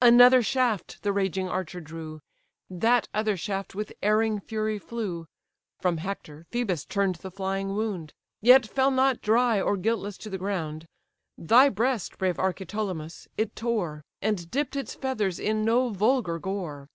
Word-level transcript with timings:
Another 0.00 0.42
shaft 0.42 1.02
the 1.02 1.12
raging 1.12 1.46
archer 1.46 1.78
drew, 1.78 2.22
That 2.70 3.06
other 3.12 3.36
shaft 3.36 3.74
with 3.74 3.92
erring 4.02 4.40
fury 4.40 4.78
flew, 4.78 5.26
(From 5.78 5.98
Hector, 5.98 6.46
Phœbus 6.50 6.88
turn'd 6.88 7.16
the 7.16 7.30
flying 7.30 7.74
wound,) 7.74 8.14
Yet 8.40 8.66
fell 8.66 8.90
not 8.90 9.20
dry 9.20 9.60
or 9.60 9.76
guiltless 9.76 10.16
to 10.24 10.30
the 10.30 10.38
ground: 10.38 10.86
Thy 11.36 11.68
breast, 11.68 12.16
brave 12.16 12.38
Archeptolemus! 12.38 13.28
it 13.36 13.54
tore, 13.54 14.02
And 14.22 14.50
dipp'd 14.50 14.74
its 14.74 14.94
feathers 14.94 15.38
in 15.38 15.66
no 15.66 15.90
vulgar 15.90 16.38
gore. 16.38 16.88